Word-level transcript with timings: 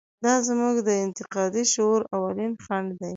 دا 0.25 0.33
زموږ 0.47 0.75
د 0.87 0.89
انتقادي 1.05 1.63
شعور 1.73 2.01
اولین 2.15 2.51
خنډ 2.63 2.87
دی. 2.99 3.09